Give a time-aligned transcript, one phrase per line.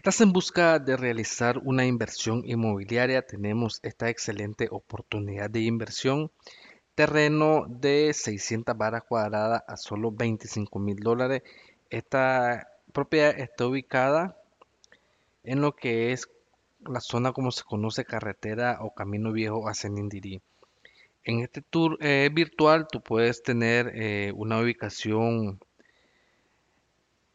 [0.00, 3.20] ¿Estás en busca de realizar una inversión inmobiliaria?
[3.20, 6.30] Tenemos esta excelente oportunidad de inversión.
[6.94, 11.42] Terreno de 600 varas cuadradas a solo 25 mil dólares.
[11.90, 14.38] Esta propiedad está ubicada
[15.44, 16.30] en lo que es
[16.80, 20.40] la zona como se conoce carretera o camino viejo hacia Nindirí.
[21.24, 25.60] En este tour eh, virtual tú puedes tener eh, una ubicación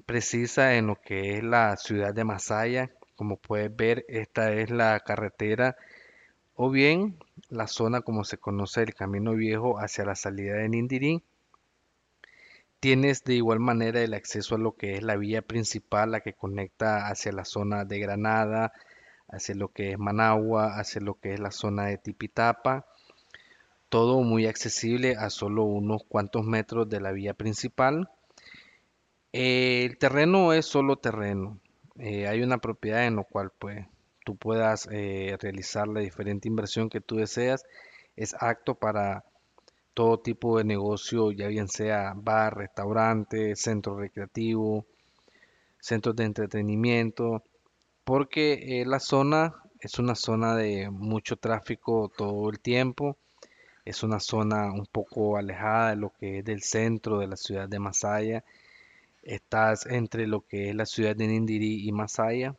[0.05, 2.91] precisa en lo que es la ciudad de Masaya.
[3.15, 5.77] Como puedes ver, esta es la carretera
[6.55, 7.17] o bien
[7.49, 11.23] la zona como se conoce el Camino Viejo hacia la salida de Nindirí.
[12.79, 16.33] Tienes de igual manera el acceso a lo que es la vía principal, la que
[16.33, 18.73] conecta hacia la zona de Granada,
[19.27, 22.85] hacia lo que es Managua, hacia lo que es la zona de Tipitapa.
[23.89, 28.09] Todo muy accesible a solo unos cuantos metros de la vía principal
[29.35, 31.59] el terreno es solo terreno.
[31.99, 33.85] Eh, hay una propiedad en lo cual pues,
[34.23, 37.65] tú puedas eh, realizar la diferente inversión que tú deseas.
[38.15, 39.25] Es apto para
[39.93, 44.85] todo tipo de negocio, ya bien sea bar, restaurante, centro recreativo,
[45.79, 47.43] centros de entretenimiento,
[48.05, 53.17] porque eh, la zona es una zona de mucho tráfico todo el tiempo.
[53.83, 57.67] Es una zona un poco alejada de lo que es del centro de la ciudad
[57.67, 58.45] de Masaya
[59.25, 62.55] Estás entre lo que es la ciudad de Nindiri y Masaya.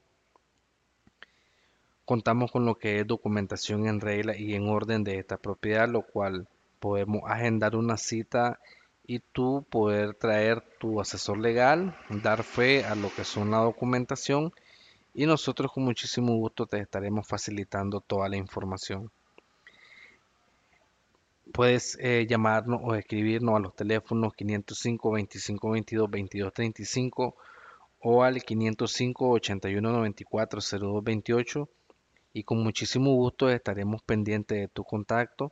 [2.04, 6.02] Contamos con lo que es documentación en regla y en orden de esta propiedad, lo
[6.02, 6.48] cual
[6.80, 8.58] podemos agendar una cita
[9.06, 14.52] y tú poder traer tu asesor legal, dar fe a lo que son la documentación
[15.14, 19.12] y nosotros con muchísimo gusto te estaremos facilitando toda la información.
[21.56, 27.34] Puedes eh, llamarnos o escribirnos a los teléfonos 505 25 22 22 35
[28.00, 31.68] o al 505 81 94 02 28
[32.34, 35.50] y con muchísimo gusto estaremos pendientes de tu contacto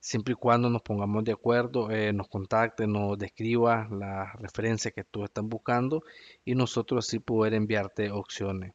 [0.00, 5.04] siempre y cuando nos pongamos de acuerdo, eh, nos contacte, nos describa la referencia que
[5.04, 6.02] tú estás buscando
[6.44, 8.72] y nosotros así poder enviarte opciones.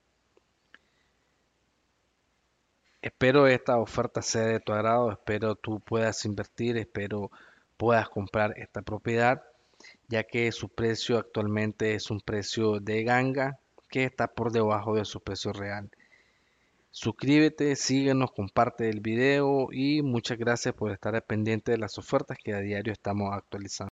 [3.02, 7.32] Espero esta oferta sea de tu agrado, espero tú puedas invertir, espero
[7.76, 9.44] puedas comprar esta propiedad,
[10.08, 15.04] ya que su precio actualmente es un precio de ganga que está por debajo de
[15.04, 15.90] su precio real.
[16.96, 22.54] Suscríbete, síguenos, comparte el video y muchas gracias por estar pendiente de las ofertas que
[22.54, 23.90] a diario estamos actualizando.